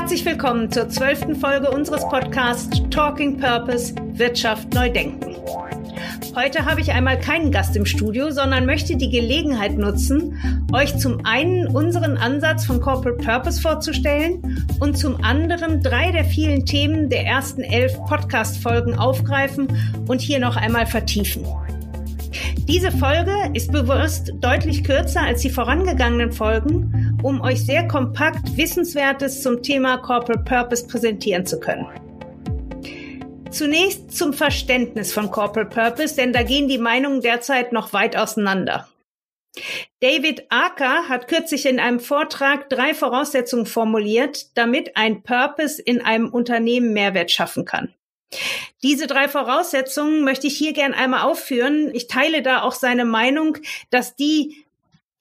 Herzlich 0.00 0.24
willkommen 0.24 0.72
zur 0.72 0.88
zwölften 0.88 1.36
Folge 1.36 1.70
unseres 1.70 2.08
Podcasts 2.08 2.82
Talking 2.88 3.36
Purpose 3.36 3.94
Wirtschaft 4.14 4.72
neu 4.72 4.88
denken. 4.88 5.36
Heute 6.34 6.64
habe 6.64 6.80
ich 6.80 6.90
einmal 6.90 7.20
keinen 7.20 7.52
Gast 7.52 7.76
im 7.76 7.84
Studio, 7.84 8.30
sondern 8.30 8.64
möchte 8.64 8.96
die 8.96 9.10
Gelegenheit 9.10 9.76
nutzen, 9.76 10.66
euch 10.72 10.96
zum 10.96 11.26
einen 11.26 11.68
unseren 11.68 12.16
Ansatz 12.16 12.64
von 12.64 12.80
Corporate 12.80 13.22
Purpose 13.22 13.60
vorzustellen 13.60 14.66
und 14.80 14.96
zum 14.96 15.22
anderen 15.22 15.82
drei 15.82 16.10
der 16.12 16.24
vielen 16.24 16.64
Themen 16.64 17.10
der 17.10 17.26
ersten 17.26 17.60
elf 17.60 17.94
Podcast-Folgen 18.06 18.98
aufgreifen 18.98 19.68
und 20.08 20.22
hier 20.22 20.40
noch 20.40 20.56
einmal 20.56 20.86
vertiefen. 20.86 21.44
Diese 22.70 22.92
Folge 22.92 23.34
ist 23.52 23.72
bewusst 23.72 24.32
deutlich 24.40 24.84
kürzer 24.84 25.22
als 25.22 25.42
die 25.42 25.50
vorangegangenen 25.50 26.30
Folgen, 26.30 27.09
um 27.22 27.40
euch 27.40 27.64
sehr 27.64 27.86
kompakt 27.86 28.56
Wissenswertes 28.56 29.42
zum 29.42 29.62
Thema 29.62 29.98
Corporate 29.98 30.44
Purpose 30.44 30.86
präsentieren 30.86 31.46
zu 31.46 31.60
können. 31.60 31.86
Zunächst 33.50 34.16
zum 34.16 34.32
Verständnis 34.32 35.12
von 35.12 35.30
Corporate 35.30 35.74
Purpose, 35.74 36.14
denn 36.14 36.32
da 36.32 36.42
gehen 36.42 36.68
die 36.68 36.78
Meinungen 36.78 37.20
derzeit 37.20 37.72
noch 37.72 37.92
weit 37.92 38.16
auseinander. 38.16 38.88
David 40.00 40.46
Acker 40.48 41.08
hat 41.08 41.26
kürzlich 41.26 41.66
in 41.66 41.80
einem 41.80 41.98
Vortrag 41.98 42.70
drei 42.70 42.94
Voraussetzungen 42.94 43.66
formuliert, 43.66 44.56
damit 44.56 44.96
ein 44.96 45.22
Purpose 45.22 45.82
in 45.82 46.00
einem 46.00 46.28
Unternehmen 46.28 46.92
Mehrwert 46.92 47.32
schaffen 47.32 47.64
kann. 47.64 47.92
Diese 48.82 49.08
drei 49.08 49.28
Voraussetzungen 49.28 50.22
möchte 50.22 50.46
ich 50.46 50.56
hier 50.56 50.72
gern 50.72 50.94
einmal 50.94 51.22
aufführen. 51.22 51.90
Ich 51.92 52.06
teile 52.06 52.42
da 52.42 52.62
auch 52.62 52.72
seine 52.72 53.04
Meinung, 53.04 53.58
dass 53.90 54.14
die 54.14 54.64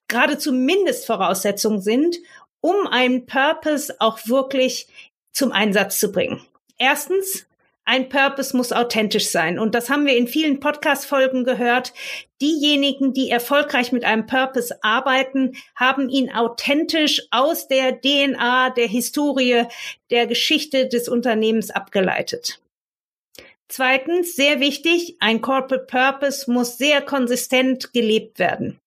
geradezu 0.10 0.52
Mindestvoraussetzungen 0.52 1.82
sind, 1.82 2.18
um 2.60 2.88
einen 2.88 3.26
Purpose 3.26 3.96
auch 4.00 4.20
wirklich 4.26 4.88
zum 5.32 5.54
Einsatz 5.54 6.00
zu 6.00 6.12
bringen. 6.12 6.46
Erstens, 6.78 7.46
ein 7.90 8.08
Purpose 8.08 8.56
muss 8.56 8.72
authentisch 8.72 9.30
sein. 9.30 9.58
Und 9.58 9.74
das 9.74 9.90
haben 9.90 10.06
wir 10.06 10.16
in 10.16 10.28
vielen 10.28 10.60
Podcast-Folgen 10.60 11.44
gehört. 11.44 11.92
Diejenigen, 12.40 13.14
die 13.14 13.32
erfolgreich 13.32 13.92
mit 13.92 14.04
einem 14.04 14.28
Purpose 14.28 14.78
arbeiten, 14.84 15.56
haben 15.76 16.08
ihn 16.08 16.32
authentisch 16.32 17.24
aus 17.32 17.68
der 17.68 18.00
DNA, 18.00 18.70
der 18.70 18.86
Historie, 18.86 19.64
der 20.12 20.28
Geschichte 20.28 20.88
des 20.88 21.10
Unternehmens 21.10 21.72
abgeleitet. 21.72 22.62
Zweitens, 23.70 24.36
sehr 24.36 24.60
wichtig, 24.60 25.18
ein 25.20 25.42
Corporate 25.42 25.86
Purpose 25.86 26.52
muss 26.52 26.78
sehr 26.78 27.02
konsistent 27.02 27.92
gelebt 27.92 28.38
werden. 28.38 28.80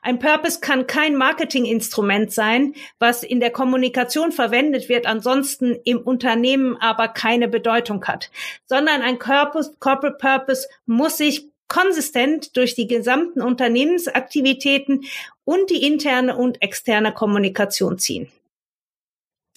Ein 0.00 0.18
Purpose 0.18 0.60
kann 0.60 0.86
kein 0.86 1.16
Marketinginstrument 1.16 2.32
sein, 2.32 2.74
was 2.98 3.22
in 3.22 3.40
der 3.40 3.50
Kommunikation 3.50 4.30
verwendet 4.30 4.88
wird, 4.88 5.06
ansonsten 5.06 5.76
im 5.84 5.98
Unternehmen 5.98 6.76
aber 6.76 7.08
keine 7.08 7.48
Bedeutung 7.48 8.04
hat, 8.04 8.30
sondern 8.66 9.02
ein 9.02 9.18
Corporate, 9.18 10.16
Purpose 10.18 10.68
muss 10.86 11.16
sich 11.16 11.48
konsistent 11.68 12.56
durch 12.56 12.74
die 12.76 12.86
gesamten 12.86 13.42
Unternehmensaktivitäten 13.42 15.04
und 15.44 15.70
die 15.70 15.84
interne 15.84 16.36
und 16.36 16.62
externe 16.62 17.12
Kommunikation 17.12 17.98
ziehen. 17.98 18.30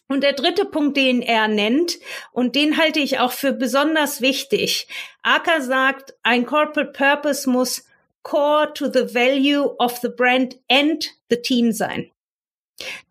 Und 0.07 0.23
der 0.23 0.33
dritte 0.33 0.65
Punkt, 0.65 0.97
den 0.97 1.21
er 1.21 1.47
nennt, 1.47 1.99
und 2.31 2.55
den 2.55 2.77
halte 2.77 2.99
ich 2.99 3.19
auch 3.19 3.31
für 3.31 3.53
besonders 3.53 4.21
wichtig. 4.21 4.87
Acker 5.21 5.61
sagt, 5.61 6.15
ein 6.23 6.47
Corporate 6.47 6.93
Purpose 6.93 7.47
muss 7.47 7.85
core 8.23 8.73
to 8.73 8.91
the 8.91 9.13
value 9.13 9.75
of 9.79 9.97
the 10.01 10.09
brand 10.09 10.55
and 10.69 11.05
the 11.29 11.41
team 11.41 11.71
sein. 11.71 12.11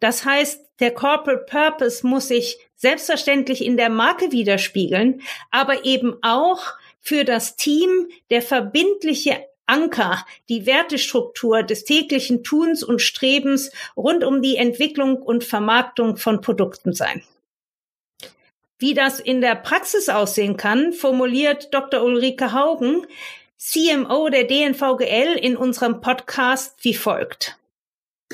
Das 0.00 0.24
heißt, 0.24 0.64
der 0.80 0.92
Corporate 0.92 1.44
Purpose 1.46 2.06
muss 2.06 2.28
sich 2.28 2.58
selbstverständlich 2.76 3.64
in 3.64 3.76
der 3.76 3.90
Marke 3.90 4.32
widerspiegeln, 4.32 5.22
aber 5.50 5.84
eben 5.84 6.16
auch 6.22 6.62
für 7.00 7.24
das 7.24 7.56
Team 7.56 8.08
der 8.30 8.42
verbindliche 8.42 9.44
Anker, 9.66 10.24
die 10.48 10.64
Wertestruktur 10.64 11.62
des 11.62 11.84
täglichen 11.84 12.42
Tuns 12.42 12.82
und 12.82 13.02
Strebens 13.02 13.70
rund 13.96 14.24
um 14.24 14.40
die 14.40 14.56
Entwicklung 14.56 15.16
und 15.16 15.44
Vermarktung 15.44 16.16
von 16.16 16.40
Produkten 16.40 16.94
sein. 16.94 17.22
Wie 18.78 18.94
das 18.94 19.18
in 19.18 19.40
der 19.40 19.56
Praxis 19.56 20.08
aussehen 20.08 20.56
kann, 20.56 20.92
formuliert 20.92 21.74
Dr. 21.74 22.02
Ulrike 22.02 22.52
Haugen, 22.52 23.06
CMO 23.60 24.28
der 24.28 24.44
DNVGL 24.44 25.36
in 25.40 25.56
unserem 25.56 26.00
Podcast 26.00 26.76
wie 26.82 26.94
folgt. 26.94 27.57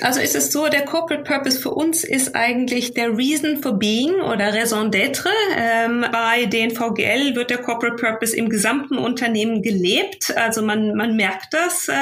Also 0.00 0.18
ist 0.18 0.34
es 0.34 0.50
so, 0.50 0.66
der 0.66 0.84
Corporate 0.84 1.22
Purpose 1.22 1.60
für 1.60 1.70
uns 1.70 2.02
ist 2.02 2.34
eigentlich 2.34 2.94
der 2.94 3.16
Reason 3.16 3.62
for 3.62 3.78
Being 3.78 4.14
oder 4.14 4.52
Raison 4.52 4.90
d'être. 4.90 5.28
Ähm, 5.56 6.04
bei 6.10 6.46
den 6.46 6.72
VGL 6.72 7.36
wird 7.36 7.50
der 7.50 7.58
Corporate 7.58 7.94
Purpose 7.94 8.36
im 8.36 8.48
gesamten 8.48 8.98
Unternehmen 8.98 9.62
gelebt. 9.62 10.36
Also 10.36 10.62
man, 10.62 10.96
man 10.96 11.14
merkt 11.14 11.54
das. 11.54 11.86
Äh, 11.86 11.92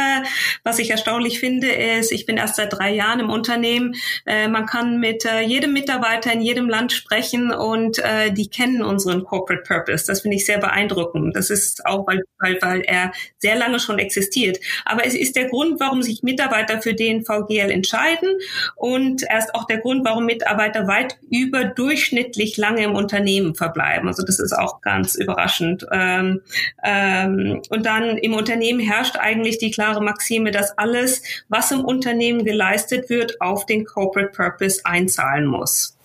was 0.64 0.78
ich 0.78 0.90
erstaunlich 0.90 1.38
finde, 1.38 1.68
ist, 1.68 2.12
ich 2.12 2.24
bin 2.24 2.38
erst 2.38 2.56
seit 2.56 2.72
drei 2.72 2.94
Jahren 2.94 3.20
im 3.20 3.28
Unternehmen. 3.28 3.94
Äh, 4.24 4.48
man 4.48 4.64
kann 4.64 4.98
mit 4.98 5.26
äh, 5.26 5.42
jedem 5.42 5.74
Mitarbeiter 5.74 6.32
in 6.32 6.40
jedem 6.40 6.70
Land 6.70 6.92
sprechen 6.92 7.50
und 7.50 7.98
äh, 7.98 8.32
die 8.32 8.48
kennen 8.48 8.80
unseren 8.80 9.22
Corporate 9.22 9.64
Purpose. 9.68 10.06
Das 10.06 10.22
finde 10.22 10.38
ich 10.38 10.46
sehr 10.46 10.58
beeindruckend. 10.58 11.36
Das 11.36 11.50
ist 11.50 11.84
auch, 11.84 12.06
weil, 12.06 12.22
weil, 12.38 12.56
weil 12.62 12.80
er 12.80 13.12
sehr 13.36 13.56
lange 13.56 13.78
schon 13.78 13.98
existiert. 13.98 14.60
Aber 14.86 15.06
es 15.06 15.14
ist 15.14 15.36
der 15.36 15.50
Grund, 15.50 15.78
warum 15.78 16.02
sich 16.02 16.22
Mitarbeiter 16.22 16.80
für 16.80 16.94
den 16.94 17.22
VGL 17.22 17.81
entscheiden. 17.82 18.38
Und 18.76 19.24
er 19.24 19.38
ist 19.38 19.54
auch 19.54 19.66
der 19.66 19.78
Grund, 19.78 20.04
warum 20.04 20.24
Mitarbeiter 20.24 20.86
weit 20.86 21.18
überdurchschnittlich 21.30 22.56
lange 22.56 22.84
im 22.84 22.94
Unternehmen 22.94 23.56
verbleiben. 23.56 24.06
Also 24.06 24.22
das 24.22 24.38
ist 24.38 24.52
auch 24.52 24.80
ganz 24.80 25.16
überraschend. 25.16 25.84
Ähm, 25.90 26.42
ähm, 26.84 27.60
und 27.68 27.84
dann 27.84 28.16
im 28.18 28.34
Unternehmen 28.34 28.78
herrscht 28.78 29.16
eigentlich 29.16 29.58
die 29.58 29.72
klare 29.72 30.02
Maxime, 30.02 30.52
dass 30.52 30.78
alles, 30.78 31.22
was 31.48 31.72
im 31.72 31.84
Unternehmen 31.84 32.44
geleistet 32.44 33.10
wird, 33.10 33.40
auf 33.40 33.66
den 33.66 33.84
Corporate 33.84 34.30
Purpose 34.32 34.80
einzahlen 34.84 35.46
muss. 35.46 35.98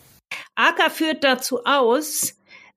AKA 0.56 0.90
führt 0.90 1.24
dazu 1.24 1.64
aus, 1.64 2.36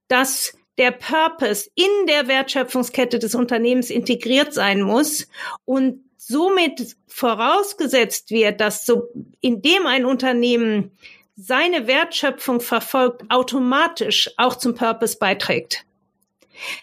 dass 0.09 0.55
der 0.79 0.93
Purpose 0.93 1.69
in 1.75 2.07
der 2.07 2.29
Wertschöpfungskette 2.29 3.19
des 3.19 3.35
Unternehmens 3.35 3.91
integriert 3.91 4.55
sein 4.55 4.83
muss 4.83 5.29
und 5.65 6.05
somit 6.31 6.97
vorausgesetzt 7.09 8.31
wird, 8.31 8.61
dass 8.61 8.87
so, 8.87 9.09
indem 9.41 9.87
ein 9.87 10.07
Unternehmen 10.07 10.93
seine 11.35 11.87
Wertschöpfung 11.87 12.61
verfolgt, 12.61 13.23
automatisch 13.31 14.31
auch 14.37 14.55
zum 14.55 14.75
Purpose 14.75 15.19
beiträgt. 15.19 15.85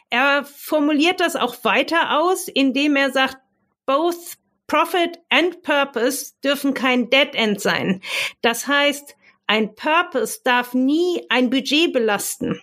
Er 0.10 0.44
formuliert 0.44 1.20
das 1.20 1.36
auch 1.36 1.64
weiter 1.64 2.20
aus, 2.20 2.48
indem 2.48 2.96
er 2.96 3.12
sagt, 3.12 3.38
both 3.86 4.38
Profit 4.68 5.20
and 5.30 5.62
Purpose 5.62 6.34
dürfen 6.44 6.74
kein 6.74 7.10
Dead 7.10 7.34
End 7.34 7.62
sein. 7.62 8.02
Das 8.42 8.68
heißt, 8.68 9.16
ein 9.46 9.76
Purpose 9.76 10.42
darf 10.44 10.74
nie 10.74 11.26
ein 11.30 11.50
Budget 11.50 11.94
belasten, 11.94 12.62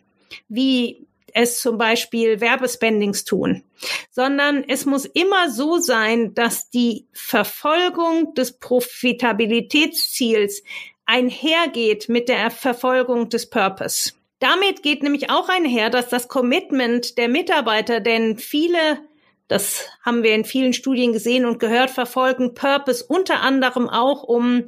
wie 0.49 1.07
es 1.35 1.61
zum 1.61 1.77
Beispiel 1.77 2.41
Werbespendings 2.41 3.25
tun, 3.25 3.65
sondern 4.11 4.65
es 4.67 4.87
muss 4.87 5.05
immer 5.05 5.51
so 5.51 5.77
sein, 5.79 6.33
dass 6.35 6.71
die 6.71 7.07
Verfolgung 7.13 8.33
des 8.35 8.59
Profitabilitätsziels 8.59 10.63
einhergeht 11.05 12.09
mit 12.09 12.31
der 12.31 12.51
Verfolgung 12.51 13.29
des 13.29 13.51
Purpose. 13.51 14.13
Damit 14.39 14.83
geht 14.83 15.03
nämlich 15.03 15.31
auch 15.31 15.49
einher, 15.49 15.91
dass 15.91 16.09
das 16.09 16.29
Commitment 16.29 17.19
der 17.19 17.29
Mitarbeiter, 17.29 18.01
denn 18.01 18.39
viele 18.39 19.01
das 19.49 19.89
haben 20.03 20.23
wir 20.23 20.35
in 20.35 20.45
vielen 20.45 20.73
Studien 20.73 21.13
gesehen 21.13 21.45
und 21.45 21.59
gehört, 21.59 21.91
verfolgen 21.91 22.55
Purpose 22.55 23.05
unter 23.07 23.43
anderem 23.43 23.91
auch, 23.91 24.23
um 24.23 24.65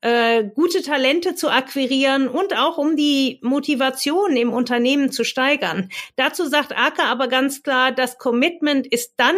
äh, 0.00 0.44
gute 0.44 0.82
Talente 0.82 1.34
zu 1.34 1.50
akquirieren 1.50 2.28
und 2.28 2.56
auch 2.56 2.78
um 2.78 2.96
die 2.96 3.40
Motivation 3.42 4.36
im 4.36 4.52
Unternehmen 4.52 5.10
zu 5.10 5.24
steigern. 5.24 5.90
Dazu 6.16 6.46
sagt 6.46 6.76
Acker 6.76 7.06
aber 7.06 7.28
ganz 7.28 7.62
klar, 7.62 7.92
das 7.92 8.18
Commitment 8.18 8.86
ist 8.86 9.14
dann 9.16 9.36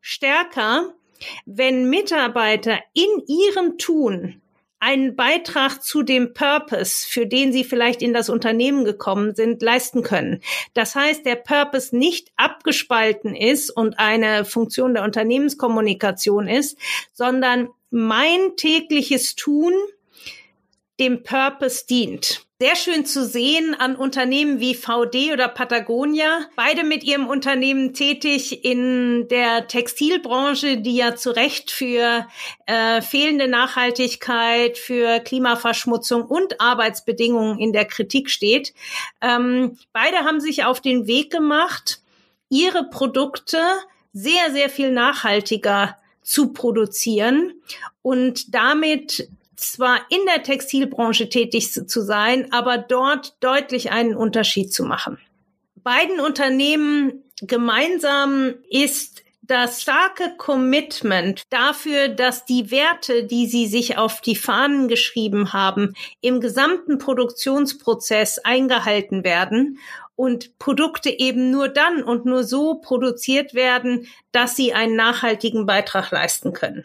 stärker, 0.00 0.92
wenn 1.46 1.88
Mitarbeiter 1.88 2.78
in 2.92 3.08
ihrem 3.26 3.78
Tun 3.78 4.42
einen 4.80 5.14
Beitrag 5.14 5.80
zu 5.80 6.02
dem 6.02 6.34
Purpose, 6.34 7.06
für 7.08 7.24
den 7.24 7.52
sie 7.52 7.62
vielleicht 7.62 8.02
in 8.02 8.12
das 8.12 8.28
Unternehmen 8.28 8.84
gekommen 8.84 9.32
sind, 9.36 9.62
leisten 9.62 10.02
können. 10.02 10.42
Das 10.74 10.96
heißt, 10.96 11.24
der 11.24 11.36
Purpose 11.36 11.96
nicht 11.96 12.32
abgespalten 12.36 13.36
ist 13.36 13.70
und 13.70 14.00
eine 14.00 14.44
Funktion 14.44 14.94
der 14.94 15.04
Unternehmenskommunikation 15.04 16.48
ist, 16.48 16.76
sondern 17.12 17.68
mein 17.90 18.56
tägliches 18.56 19.36
Tun 19.36 19.72
dem 21.02 21.24
Purpose 21.24 21.84
dient. 21.86 22.46
Sehr 22.60 22.76
schön 22.76 23.04
zu 23.04 23.26
sehen 23.26 23.74
an 23.74 23.96
Unternehmen 23.96 24.60
wie 24.60 24.76
VD 24.76 25.32
oder 25.32 25.48
Patagonia, 25.48 26.46
beide 26.54 26.84
mit 26.84 27.02
ihrem 27.02 27.26
Unternehmen 27.26 27.92
tätig 27.92 28.64
in 28.64 29.26
der 29.26 29.66
Textilbranche, 29.66 30.76
die 30.76 30.94
ja 30.94 31.16
zu 31.16 31.30
Recht 31.30 31.72
für 31.72 32.28
äh, 32.66 33.02
fehlende 33.02 33.48
Nachhaltigkeit, 33.48 34.78
für 34.78 35.18
Klimaverschmutzung 35.18 36.22
und 36.22 36.60
Arbeitsbedingungen 36.60 37.58
in 37.58 37.72
der 37.72 37.84
Kritik 37.84 38.30
steht. 38.30 38.72
Ähm, 39.20 39.76
beide 39.92 40.18
haben 40.18 40.38
sich 40.38 40.62
auf 40.62 40.80
den 40.80 41.08
Weg 41.08 41.32
gemacht, 41.32 42.00
ihre 42.48 42.88
Produkte 42.90 43.58
sehr, 44.12 44.52
sehr 44.52 44.70
viel 44.70 44.92
nachhaltiger 44.92 45.96
zu 46.22 46.52
produzieren 46.52 47.54
und 48.02 48.54
damit 48.54 49.28
zwar 49.62 50.00
in 50.10 50.20
der 50.26 50.42
Textilbranche 50.42 51.28
tätig 51.28 51.72
zu 51.72 52.00
sein, 52.02 52.52
aber 52.52 52.78
dort 52.78 53.36
deutlich 53.40 53.90
einen 53.90 54.14
Unterschied 54.14 54.72
zu 54.72 54.84
machen. 54.84 55.18
Beiden 55.76 56.20
Unternehmen 56.20 57.24
gemeinsam 57.40 58.54
ist 58.70 59.22
das 59.42 59.82
starke 59.82 60.36
Commitment 60.38 61.42
dafür, 61.50 62.08
dass 62.08 62.44
die 62.44 62.70
Werte, 62.70 63.24
die 63.24 63.46
sie 63.46 63.66
sich 63.66 63.98
auf 63.98 64.20
die 64.20 64.36
Fahnen 64.36 64.86
geschrieben 64.86 65.52
haben, 65.52 65.94
im 66.20 66.40
gesamten 66.40 66.98
Produktionsprozess 66.98 68.38
eingehalten 68.38 69.24
werden 69.24 69.78
und 70.14 70.58
Produkte 70.58 71.10
eben 71.10 71.50
nur 71.50 71.68
dann 71.68 72.04
und 72.04 72.24
nur 72.24 72.44
so 72.44 72.76
produziert 72.76 73.54
werden, 73.54 74.06
dass 74.30 74.54
sie 74.54 74.72
einen 74.72 74.94
nachhaltigen 74.94 75.66
Beitrag 75.66 76.12
leisten 76.12 76.52
können. 76.52 76.84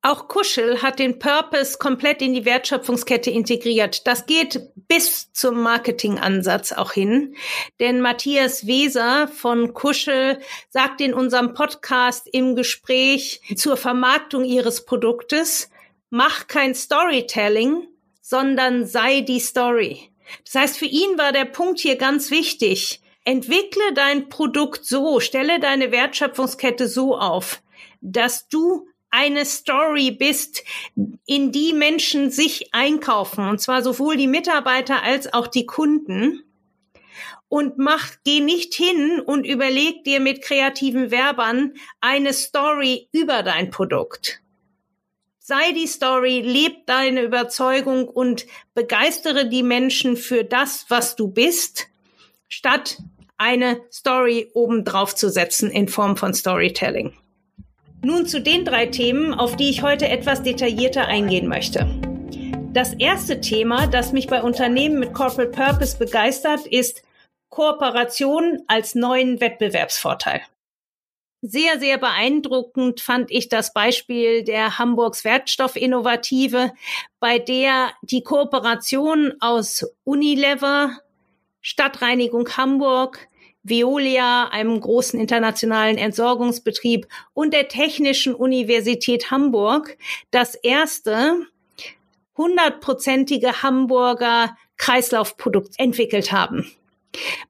Auch 0.00 0.28
Kuschel 0.28 0.80
hat 0.80 1.00
den 1.00 1.18
Purpose 1.18 1.76
komplett 1.76 2.22
in 2.22 2.32
die 2.32 2.44
Wertschöpfungskette 2.44 3.30
integriert. 3.30 4.06
Das 4.06 4.26
geht 4.26 4.60
bis 4.86 5.32
zum 5.32 5.60
Marketingansatz 5.60 6.72
auch 6.72 6.92
hin. 6.92 7.34
Denn 7.80 8.00
Matthias 8.00 8.68
Weser 8.68 9.26
von 9.26 9.74
Kuschel 9.74 10.38
sagt 10.70 11.00
in 11.00 11.14
unserem 11.14 11.52
Podcast 11.52 12.28
im 12.30 12.54
Gespräch 12.54 13.40
zur 13.56 13.76
Vermarktung 13.76 14.44
ihres 14.44 14.84
Produktes, 14.84 15.68
mach 16.10 16.46
kein 16.46 16.76
Storytelling, 16.76 17.88
sondern 18.20 18.86
sei 18.86 19.22
die 19.22 19.40
Story. 19.40 20.12
Das 20.44 20.54
heißt, 20.54 20.78
für 20.78 20.86
ihn 20.86 21.18
war 21.18 21.32
der 21.32 21.46
Punkt 21.46 21.80
hier 21.80 21.96
ganz 21.96 22.30
wichtig. 22.30 23.00
Entwickle 23.24 23.92
dein 23.94 24.28
Produkt 24.28 24.84
so, 24.86 25.18
stelle 25.18 25.58
deine 25.58 25.90
Wertschöpfungskette 25.90 26.86
so 26.86 27.18
auf, 27.18 27.62
dass 28.00 28.48
du 28.48 28.86
eine 29.10 29.44
Story 29.44 30.10
bist, 30.10 30.64
in 31.26 31.52
die 31.52 31.72
Menschen 31.72 32.30
sich 32.30 32.74
einkaufen, 32.74 33.48
und 33.48 33.60
zwar 33.60 33.82
sowohl 33.82 34.16
die 34.16 34.26
Mitarbeiter 34.26 35.02
als 35.02 35.32
auch 35.32 35.46
die 35.46 35.66
Kunden. 35.66 36.42
Und 37.48 37.78
mach, 37.78 38.10
geh 38.24 38.40
nicht 38.40 38.74
hin 38.74 39.20
und 39.20 39.46
überleg 39.46 40.04
dir 40.04 40.20
mit 40.20 40.42
kreativen 40.42 41.10
Werbern 41.10 41.74
eine 42.00 42.34
Story 42.34 43.08
über 43.12 43.42
dein 43.42 43.70
Produkt. 43.70 44.42
Sei 45.38 45.72
die 45.72 45.86
Story, 45.86 46.42
leb 46.42 46.84
deine 46.84 47.22
Überzeugung 47.22 48.06
und 48.06 48.44
begeistere 48.74 49.48
die 49.48 49.62
Menschen 49.62 50.18
für 50.18 50.44
das, 50.44 50.84
was 50.90 51.16
du 51.16 51.28
bist, 51.28 51.86
statt 52.48 52.98
eine 53.38 53.80
Story 53.90 54.50
obendrauf 54.52 55.14
zu 55.14 55.30
setzen 55.30 55.70
in 55.70 55.88
Form 55.88 56.18
von 56.18 56.34
Storytelling. 56.34 57.14
Nun 58.02 58.26
zu 58.26 58.40
den 58.40 58.64
drei 58.64 58.86
Themen, 58.86 59.34
auf 59.34 59.56
die 59.56 59.70
ich 59.70 59.82
heute 59.82 60.08
etwas 60.08 60.42
detaillierter 60.42 61.06
eingehen 61.06 61.48
möchte. 61.48 61.86
Das 62.72 62.94
erste 62.94 63.40
Thema, 63.40 63.88
das 63.88 64.12
mich 64.12 64.28
bei 64.28 64.40
Unternehmen 64.40 65.00
mit 65.00 65.14
Corporate 65.14 65.50
Purpose 65.50 65.98
begeistert, 65.98 66.64
ist 66.66 67.02
Kooperation 67.48 68.62
als 68.68 68.94
neuen 68.94 69.40
Wettbewerbsvorteil. 69.40 70.42
Sehr, 71.40 71.80
sehr 71.80 71.98
beeindruckend 71.98 73.00
fand 73.00 73.32
ich 73.32 73.48
das 73.48 73.72
Beispiel 73.72 74.44
der 74.44 74.78
Hamburgs 74.78 75.24
Wertstoffinnovative, 75.24 76.72
bei 77.18 77.40
der 77.40 77.90
die 78.02 78.22
Kooperation 78.22 79.34
aus 79.40 79.84
Unilever, 80.04 80.98
Stadtreinigung 81.60 82.48
Hamburg, 82.56 83.28
Veolia, 83.68 84.48
einem 84.48 84.80
großen 84.80 85.18
internationalen 85.18 85.98
Entsorgungsbetrieb 85.98 87.06
und 87.34 87.52
der 87.52 87.68
Technischen 87.68 88.34
Universität 88.34 89.30
Hamburg 89.30 89.96
das 90.30 90.54
erste 90.54 91.46
hundertprozentige 92.36 93.62
Hamburger 93.62 94.56
Kreislaufprodukt 94.76 95.74
entwickelt 95.78 96.32
haben. 96.32 96.70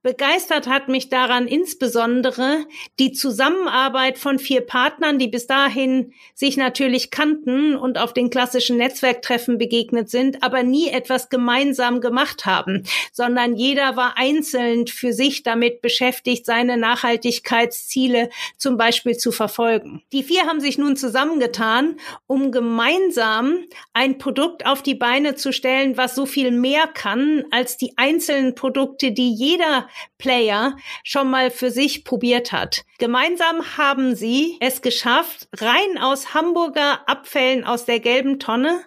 Begeistert 0.02 0.68
hat 0.68 0.88
mich 0.88 1.08
daran 1.08 1.48
insbesondere 1.48 2.64
die 2.98 3.12
Zusammenarbeit 3.12 4.16
von 4.16 4.38
vier 4.38 4.60
Partnern, 4.60 5.18
die 5.18 5.28
bis 5.28 5.46
dahin 5.46 6.12
sich 6.34 6.56
natürlich 6.56 7.10
kannten 7.10 7.76
und 7.76 7.98
auf 7.98 8.14
den 8.14 8.30
klassischen 8.30 8.76
Netzwerktreffen 8.76 9.58
begegnet 9.58 10.08
sind, 10.08 10.42
aber 10.42 10.62
nie 10.62 10.88
etwas 10.88 11.28
gemeinsam 11.28 12.00
gemacht 12.00 12.46
haben, 12.46 12.84
sondern 13.12 13.56
jeder 13.56 13.96
war 13.96 14.16
einzeln 14.16 14.86
für 14.86 15.12
sich 15.12 15.42
damit 15.42 15.82
beschäftigt, 15.82 16.46
seine 16.46 16.76
Nachhaltigkeitsziele 16.76 18.30
zum 18.56 18.76
Beispiel 18.76 19.16
zu 19.16 19.32
verfolgen. 19.32 20.02
Die 20.12 20.22
vier 20.22 20.46
haben 20.46 20.60
sich 20.60 20.78
nun 20.78 20.96
zusammengetan, 20.96 21.96
um 22.26 22.52
gemeinsam 22.52 23.64
ein 23.92 24.18
Produkt 24.18 24.64
auf 24.64 24.82
die 24.82 24.94
Beine 24.94 25.34
zu 25.34 25.52
stellen, 25.52 25.96
was 25.96 26.14
so 26.14 26.24
viel 26.24 26.52
mehr 26.52 26.86
kann 26.86 27.44
als 27.50 27.76
die 27.76 27.94
einzelnen 27.96 28.54
Produkte, 28.54 29.12
die 29.12 29.34
jeder 29.48 29.88
Player 30.18 30.76
schon 31.04 31.30
mal 31.30 31.50
für 31.50 31.70
sich 31.70 32.04
probiert 32.04 32.52
hat. 32.52 32.84
Gemeinsam 32.98 33.76
haben 33.76 34.14
sie 34.14 34.56
es 34.60 34.82
geschafft, 34.82 35.48
rein 35.56 35.98
aus 35.98 36.34
Hamburger 36.34 37.08
Abfällen 37.08 37.64
aus 37.64 37.84
der 37.84 38.00
gelben 38.00 38.38
Tonne 38.38 38.80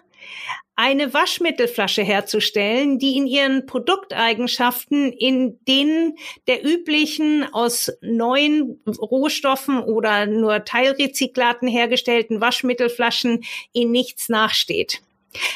eine 0.74 1.12
Waschmittelflasche 1.12 2.02
herzustellen, 2.02 2.98
die 2.98 3.16
in 3.16 3.26
ihren 3.26 3.66
Produkteigenschaften 3.66 5.12
in 5.12 5.58
denen 5.68 6.16
der 6.46 6.64
üblichen 6.64 7.46
aus 7.52 7.92
neuen 8.00 8.80
Rohstoffen 8.86 9.80
oder 9.80 10.26
nur 10.26 10.64
Teilrezyklaten 10.64 11.68
hergestellten 11.68 12.40
Waschmittelflaschen 12.40 13.44
in 13.72 13.90
nichts 13.90 14.28
nachsteht. 14.28 15.02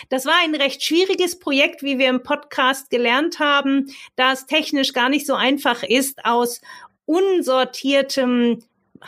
Das 0.09 0.27
war 0.27 0.35
ein 0.43 0.55
recht 0.55 0.83
schwieriges 0.83 1.39
Projekt, 1.39 1.83
wie 1.83 1.99
wir 1.99 2.09
im 2.09 2.23
Podcast 2.23 2.91
gelernt 2.91 3.39
haben, 3.39 3.93
da 4.17 4.33
es 4.33 4.47
technisch 4.47 4.93
gar 4.93 5.09
nicht 5.09 5.27
so 5.27 5.35
einfach 5.35 5.83
ist, 5.83 6.25
aus 6.25 6.61
unsortiertem 7.05 8.63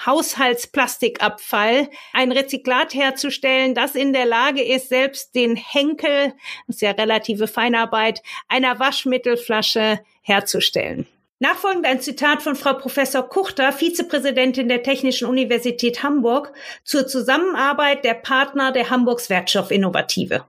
Haushaltsplastikabfall 0.06 1.88
ein 2.12 2.32
Rezyklat 2.32 2.94
herzustellen, 2.94 3.74
das 3.74 3.94
in 3.94 4.12
der 4.12 4.26
Lage 4.26 4.62
ist, 4.62 4.88
selbst 4.88 5.34
den 5.34 5.56
Henkel, 5.56 6.34
das 6.66 6.76
ist 6.76 6.82
ja 6.82 6.90
relative 6.92 7.48
Feinarbeit, 7.48 8.22
einer 8.48 8.78
Waschmittelflasche 8.78 10.00
herzustellen. 10.22 11.06
Nachfolgend 11.40 11.86
ein 11.86 12.00
Zitat 12.00 12.42
von 12.42 12.56
Frau 12.56 12.74
Professor 12.74 13.22
Kuchter, 13.22 13.72
Vizepräsidentin 13.72 14.68
der 14.68 14.82
Technischen 14.82 15.28
Universität 15.28 16.02
Hamburg, 16.02 16.52
zur 16.82 17.06
Zusammenarbeit 17.06 18.04
der 18.04 18.14
Partner 18.14 18.72
der 18.72 18.90
Hamburgs 18.90 19.30
Wertstoffinnovative. 19.30 20.44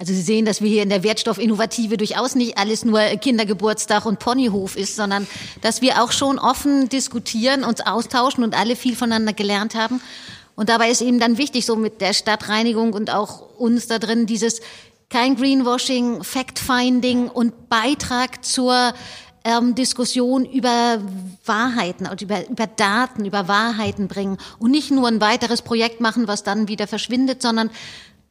Also 0.00 0.12
Sie 0.12 0.22
sehen, 0.22 0.44
dass 0.44 0.62
wir 0.62 0.68
hier 0.68 0.84
in 0.84 0.90
der 0.90 1.02
Wertstoffinnovative 1.02 1.96
durchaus 1.96 2.36
nicht 2.36 2.56
alles 2.56 2.84
nur 2.84 3.00
Kindergeburtstag 3.00 4.06
und 4.06 4.20
Ponyhof 4.20 4.76
ist, 4.76 4.94
sondern 4.94 5.26
dass 5.60 5.82
wir 5.82 6.00
auch 6.04 6.12
schon 6.12 6.38
offen 6.38 6.88
diskutieren, 6.88 7.64
uns 7.64 7.80
austauschen 7.80 8.44
und 8.44 8.56
alle 8.56 8.76
viel 8.76 8.94
voneinander 8.94 9.32
gelernt 9.32 9.74
haben. 9.74 10.00
Und 10.54 10.68
dabei 10.68 10.90
ist 10.90 11.00
eben 11.02 11.18
dann 11.18 11.36
wichtig, 11.36 11.66
so 11.66 11.74
mit 11.74 12.00
der 12.00 12.12
Stadtreinigung 12.12 12.92
und 12.92 13.12
auch 13.12 13.58
uns 13.58 13.88
da 13.88 13.98
drin, 13.98 14.26
dieses 14.26 14.60
kein 15.10 15.34
Greenwashing, 15.34 16.22
Fact-Finding 16.22 17.26
und 17.26 17.68
Beitrag 17.68 18.44
zur 18.44 18.94
ähm, 19.44 19.74
Diskussion 19.74 20.44
über 20.44 21.00
Wahrheiten, 21.44 22.06
und 22.06 22.22
über, 22.22 22.48
über 22.48 22.66
Daten, 22.66 23.24
über 23.24 23.48
Wahrheiten 23.48 24.06
bringen 24.06 24.36
und 24.58 24.70
nicht 24.70 24.90
nur 24.90 25.08
ein 25.08 25.20
weiteres 25.20 25.62
Projekt 25.62 26.00
machen, 26.00 26.28
was 26.28 26.44
dann 26.44 26.68
wieder 26.68 26.86
verschwindet, 26.86 27.42
sondern 27.42 27.70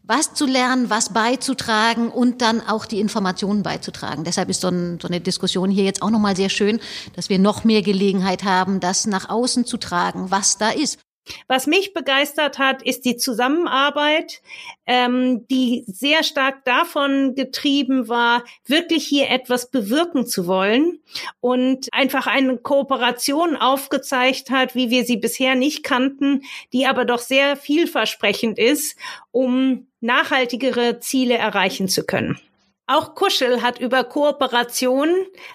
was 0.08 0.34
zu 0.34 0.46
lernen, 0.46 0.90
was 0.90 1.10
beizutragen 1.10 2.10
und 2.10 2.42
dann 2.42 2.62
auch 2.62 2.86
die 2.86 3.00
Informationen 3.00 3.62
beizutragen. 3.62 4.24
Deshalb 4.24 4.50
ist 4.50 4.62
so, 4.62 4.70
ein, 4.70 5.00
so 5.02 5.08
eine 5.08 5.20
Diskussion 5.20 5.70
hier 5.70 5.84
jetzt 5.84 6.02
auch 6.02 6.10
nochmal 6.10 6.36
sehr 6.36 6.50
schön, 6.50 6.80
dass 7.16 7.30
wir 7.30 7.40
noch 7.40 7.64
mehr 7.66 7.82
Gelegenheit 7.82 8.44
haben, 8.44 8.80
das 8.80 9.06
nach 9.06 9.30
außen 9.30 9.66
zu 9.66 9.78
tragen, 9.78 10.32
was 10.32 10.58
da 10.58 10.70
ist. 10.70 11.00
Was 11.48 11.68
mich 11.68 11.94
begeistert 11.94 12.60
hat, 12.60 12.82
ist 12.82 13.06
die 13.06 13.18
Zusammenarbeit, 13.18 14.42
ähm, 14.86 15.46
die 15.50 15.84
sehr 15.88 16.24
stark 16.24 16.64
davon 16.66 17.36
getrieben 17.36 18.08
war, 18.08 18.44
wirklich 18.66 19.06
hier 19.06 19.30
etwas 19.30 19.70
bewirken 19.70 20.26
zu 20.26 20.48
wollen 20.48 21.00
und 21.40 21.88
einfach 21.92 22.28
eine 22.28 22.58
Kooperation 22.58 23.56
aufgezeigt 23.56 24.50
hat, 24.50 24.76
wie 24.76 24.90
wir 24.90 25.04
sie 25.06 25.18
bisher 25.18 25.56
nicht 25.56 25.84
kannten, 25.84 26.44
die 26.74 26.86
aber 26.86 27.06
doch 27.06 27.20
sehr 27.20 27.58
vielversprechend 27.58 28.58
ist, 28.60 28.98
um 29.32 29.88
nachhaltigere 30.00 31.00
Ziele 31.00 31.38
erreichen 31.38 31.88
zu 31.88 32.06
können. 32.06 32.40
Auch 32.90 33.16
Kuschel 33.16 33.62
hat 33.62 33.80
über 33.80 34.06
Kooperation 34.06 35.10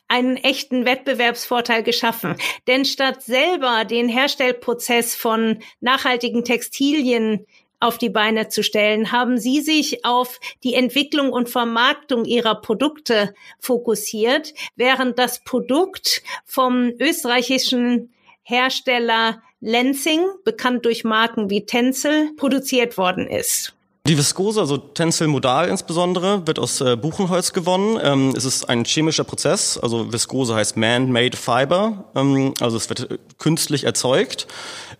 einen 0.06 0.36
echten 0.36 0.84
Wettbewerbsvorteil 0.84 1.82
geschaffen. 1.82 2.36
Denn 2.66 2.84
statt 2.84 3.22
selber 3.22 3.86
den 3.86 4.10
Herstellprozess 4.10 5.14
von 5.14 5.62
nachhaltigen 5.80 6.44
Textilien 6.44 7.46
auf 7.80 7.96
die 7.96 8.10
Beine 8.10 8.48
zu 8.48 8.62
stellen, 8.62 9.12
haben 9.12 9.38
Sie 9.38 9.62
sich 9.62 10.04
auf 10.04 10.40
die 10.62 10.74
Entwicklung 10.74 11.32
und 11.32 11.48
Vermarktung 11.48 12.26
Ihrer 12.26 12.60
Produkte 12.60 13.34
fokussiert, 13.58 14.52
während 14.76 15.18
das 15.18 15.42
Produkt 15.42 16.22
vom 16.44 16.92
österreichischen 17.00 18.12
Hersteller 18.42 19.42
Lenzing, 19.60 20.20
bekannt 20.44 20.84
durch 20.84 21.02
Marken 21.02 21.48
wie 21.48 21.64
Tencel, 21.64 22.34
produziert 22.36 22.98
worden 22.98 23.26
ist. 23.26 23.74
Die 24.08 24.18
Viskose, 24.18 24.58
also 24.58 24.78
Tencel 24.78 25.28
Modal 25.28 25.68
insbesondere, 25.68 26.44
wird 26.44 26.58
aus 26.58 26.80
äh, 26.80 26.96
Buchenholz 26.96 27.52
gewonnen. 27.52 28.00
Ähm, 28.02 28.34
es 28.36 28.44
ist 28.44 28.68
ein 28.68 28.84
chemischer 28.84 29.22
Prozess, 29.22 29.78
also 29.78 30.12
Viskose 30.12 30.56
heißt 30.56 30.76
Man-Made 30.76 31.36
Fiber, 31.36 32.04
ähm, 32.16 32.52
also 32.58 32.76
es 32.76 32.88
wird 32.88 33.12
äh, 33.12 33.18
künstlich 33.38 33.84
erzeugt. 33.84 34.48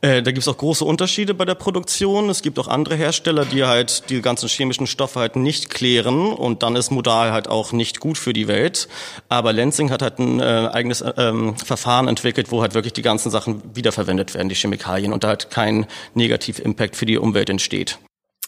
Äh, 0.02 0.23
da 0.23 0.30
gibt 0.30 0.38
es 0.38 0.47
auch 0.47 0.56
große 0.56 0.85
Unterschiede 0.85 1.35
bei 1.35 1.44
der 1.44 1.56
Produktion. 1.56 2.30
Es 2.30 2.42
gibt 2.42 2.61
auch 2.61 2.68
andere 2.68 2.94
Hersteller, 2.94 3.44
die 3.44 3.64
halt 3.64 4.09
die 4.09 4.23
ganzen 4.23 4.49
chemischen 4.49 4.87
Stoffe 4.87 5.18
halt 5.18 5.35
nicht 5.35 5.68
klären 5.68 6.32
und 6.32 6.62
dann 6.62 6.76
ist 6.76 6.92
Modal 6.92 7.32
halt 7.32 7.49
auch 7.49 7.73
nicht 7.73 7.99
gut 7.99 8.18
für 8.18 8.32
die 8.32 8.47
Welt. 8.47 8.87
Aber 9.28 9.52
Lenzing 9.52 9.90
hat 9.90 10.02
halt 10.02 10.21
ein 10.21 10.38
äh, 10.38 10.71
eigenes 10.73 11.00
äh, 11.00 11.12
ähm, 11.16 11.56
Verfahren 11.56 12.06
entwickelt, 12.06 12.52
wo 12.52 12.62
halt 12.62 12.75
wirklich 12.75 12.92
die 12.92 13.02
ganzen 13.02 13.32
Sachen 13.32 13.62
wiederverwendet 13.75 14.32
werden, 14.35 14.49
die 14.49 14.54
Chemikalien, 14.54 15.12
und 15.12 15.25
da 15.25 15.28
halt 15.28 15.50
kein 15.50 15.87
Negativ-Impact 16.14 16.94
für 16.94 17.06
die 17.06 17.18
Umwelt 17.18 17.50
entsteht. 17.50 17.99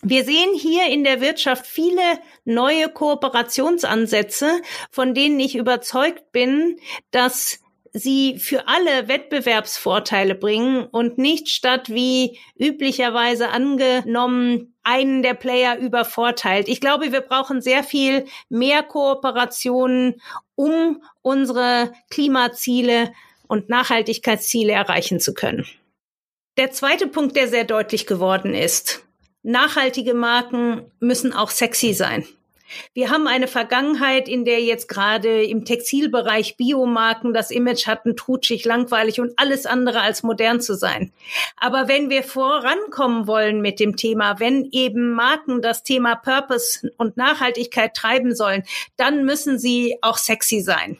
Wir 0.06 0.25
sehen 0.25 0.54
hier 0.54 0.88
in 0.88 1.02
der 1.02 1.23
Wirtschaft 1.23 1.66
viele 1.66 2.02
neue 2.44 2.90
Kooperationsansätze, 2.90 4.61
von 4.90 5.14
denen 5.14 5.40
ich 5.40 5.56
überzeugt 5.56 6.30
bin, 6.30 6.78
dass 7.11 7.61
sie 7.94 8.38
für 8.38 8.68
alle 8.68 9.08
Wettbewerbsvorteile 9.08 10.34
bringen 10.34 10.84
und 10.84 11.16
nicht 11.16 11.49
statt 11.49 11.88
wie 11.88 12.38
üblicherweise 12.58 13.49
angenommen 13.49 14.75
einen 14.82 15.23
der 15.23 15.32
Player 15.32 15.78
übervorteilt. 15.78 16.68
Ich 16.68 16.82
glaube, 16.82 17.11
wir 17.11 17.23
brauchen 17.23 17.62
sehr 17.62 17.82
viel 17.82 18.26
mehr 18.50 18.82
Kooperationen, 18.82 20.20
um 20.54 21.02
unsere 21.23 21.92
Klimaziele 22.11 23.11
und 23.46 23.70
Nachhaltigkeitsziele 23.70 24.73
erreichen 24.73 25.18
zu 25.18 25.32
können. 25.32 25.64
Der 26.58 26.73
zweite 26.73 27.06
Punkt, 27.06 27.37
der 27.37 27.49
sehr 27.49 27.64
deutlich 27.64 28.06
geworden 28.06 28.54
ist, 28.54 29.04
nachhaltige 29.45 30.15
Marken 30.15 30.91
müssen 30.99 31.33
auch 31.33 31.51
sexy 31.51 31.93
sein. 31.93 32.27
Wir 32.93 33.11
haben 33.11 33.29
eine 33.29 33.47
Vergangenheit, 33.47 34.29
in 34.29 34.45
der 34.45 34.61
jetzt 34.63 34.89
gerade 34.89 35.45
im 35.45 35.65
Textilbereich 35.65 36.57
Biomarken 36.57 37.35
das 37.35 37.51
Image 37.51 37.87
hatten, 37.87 38.17
trutschig, 38.17 38.65
langweilig 38.65 39.21
und 39.21 39.33
alles 39.37 39.67
andere 39.67 40.01
als 40.01 40.23
modern 40.23 40.61
zu 40.61 40.75
sein. 40.75 41.13
Aber 41.57 41.89
wenn 41.89 42.11
wir 42.11 42.23
vorankommen 42.23 43.27
wollen 43.27 43.61
mit 43.61 43.81
dem 43.81 43.97
Thema, 43.97 44.41
wenn 44.41 44.69
eben 44.73 45.13
Marken 45.13 45.63
das 45.63 45.83
Thema 45.83 46.17
Purpose 46.17 46.91
und 46.97 47.17
Nachhaltigkeit 47.17 47.95
treiben 47.95 48.35
sollen, 48.35 48.65
dann 48.97 49.25
müssen 49.25 49.59
sie 49.59 49.99
auch 50.01 50.17
sexy 50.17 50.61
sein. 50.61 50.99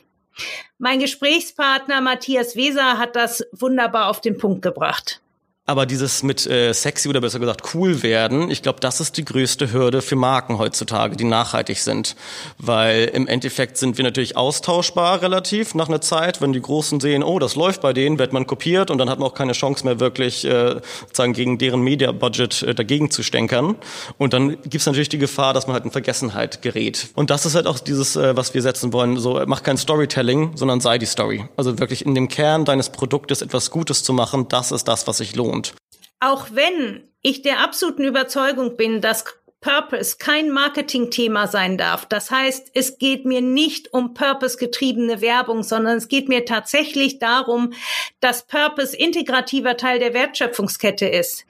Mein 0.79 0.99
Gesprächspartner 0.99 2.01
Matthias 2.01 2.57
Weser 2.57 2.99
hat 2.99 3.17
das 3.17 3.47
wunderbar 3.53 4.09
auf 4.11 4.21
den 4.21 4.37
Punkt 4.37 4.63
gebracht. 4.63 5.23
Aber 5.67 5.87
dieses 5.87 6.23
mit 6.23 6.47
äh, 6.47 6.75
sexy 6.75 7.09
oder 7.09 7.23
besser 7.23 7.39
gesagt 7.39 7.75
cool 7.75 8.03
werden, 8.03 8.51
ich 8.51 8.61
glaube, 8.61 8.81
das 8.81 9.01
ist 9.01 9.17
die 9.17 9.25
größte 9.25 9.73
Hürde 9.73 10.03
für 10.03 10.15
Marken 10.15 10.59
heutzutage, 10.59 11.17
die 11.17 11.25
nachhaltig 11.25 11.79
sind. 11.79 12.17
Weil 12.59 13.07
im 13.15 13.27
Endeffekt 13.27 13.79
sind 13.79 13.97
wir 13.97 14.05
natürlich 14.05 14.37
austauschbar 14.37 15.23
relativ 15.23 15.75
nach 15.75 15.89
einer 15.89 16.03
Zeit. 16.03 16.43
Wenn 16.43 16.53
die 16.53 16.61
Großen 16.61 17.01
sehen, 17.01 17.23
oh, 17.23 17.39
das 17.39 17.57
läuft 17.57 17.81
bei 17.81 17.95
denen, 17.95 18.19
wird 18.19 18.35
man 18.35 18.47
kopiert 18.47 18.91
und 18.91 18.99
dann 18.99 19.09
hat 19.09 19.19
man 19.19 19.27
auch 19.27 19.35
keine 19.35 19.53
Chance 19.53 19.87
mehr 19.87 20.01
wirklich 20.01 20.45
äh, 20.45 20.83
sozusagen 21.01 21.33
gegen 21.33 21.57
deren 21.57 21.81
Media-Budget 21.81 22.63
äh, 22.63 22.75
dagegen 22.75 23.11
zu 23.11 23.23
stänkern. 23.23 23.77
Und 24.19 24.35
dann 24.35 24.61
gibt 24.65 24.75
es 24.75 24.87
natürlich 24.87 25.09
die 25.09 25.17
Gefahr, 25.19 25.55
dass 25.55 25.67
man 25.67 25.73
halt 25.73 25.87
in 25.87 25.91
Vergessenheit 25.91 26.61
gerät. 26.61 27.09
Und 27.15 27.31
das 27.31 27.47
ist 27.47 27.55
halt 27.55 27.67
auch 27.67 27.79
dieses, 27.79 28.17
äh, 28.17 28.37
was 28.37 28.53
wir 28.53 28.61
setzen 28.61 28.93
wollen. 28.93 29.17
So, 29.17 29.43
mach 29.47 29.63
kein 29.63 29.79
Storytelling, 29.79 30.59
sondern 30.59 30.83
sei 30.83 30.99
die 30.99 31.07
Story. 31.07 31.49
Also 31.57 31.79
wirklich 31.79 32.05
in 32.05 32.15
dem 32.15 32.29
Kern 32.29 32.67
deines 32.67 32.91
Produktes 32.91 33.41
etwas 33.41 33.71
Gutes 33.71 34.05
zu 34.05 34.13
machen, 34.13 34.47
das 34.51 34.71
ist 34.71 34.89
das, 34.89 35.07
was 35.07 35.17
sich 35.17 35.35
lohnt 35.35 35.54
lohnt. 35.55 35.75
Auch 36.21 36.49
wenn 36.53 37.09
ich 37.23 37.43
der 37.43 37.61
absoluten 37.61 38.05
Überzeugung 38.05 38.77
bin, 38.77 39.01
dass 39.01 39.25
Purpose 39.61 40.17
kein 40.19 40.51
Marketingthema 40.51 41.47
sein 41.47 41.79
darf. 41.79 42.05
Das 42.05 42.31
heißt, 42.31 42.71
es 42.75 42.99
geht 42.99 43.25
mir 43.25 43.41
nicht 43.41 43.95
um 43.95 44.13
Purpose-getriebene 44.13 45.23
Werbung, 45.23 45.63
sondern 45.63 45.97
es 45.97 46.09
geht 46.09 46.29
mir 46.29 46.45
tatsächlich 46.45 47.19
darum, 47.19 47.73
dass 48.21 48.47
Purpose 48.47 48.95
integrativer 48.95 49.79
Teil 49.79 50.01
der 50.01 50.13
Wertschöpfungskette 50.13 51.07
ist. 51.07 51.47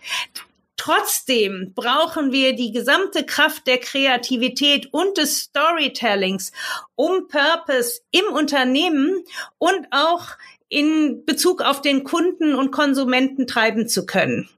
Trotzdem 0.77 1.73
brauchen 1.75 2.31
wir 2.31 2.55
die 2.55 2.71
gesamte 2.71 3.25
Kraft 3.25 3.67
der 3.67 3.79
Kreativität 3.79 4.93
und 4.93 5.19
des 5.19 5.39
Storytellings, 5.39 6.53
um 6.95 7.27
Purpose 7.27 8.01
im 8.13 8.27
Unternehmen 8.33 9.25
und 9.59 9.87
auch 9.91 10.27
in 10.75 11.25
Bezug 11.25 11.63
auf 11.63 11.81
den 11.83 12.03
Kunden 12.03 12.57
und 12.57 12.73
Konsumenten 12.73 13.47
treiben 13.47 13.87
zu 13.87 14.07
können. 14.07 14.49